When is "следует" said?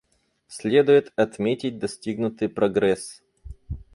0.47-1.13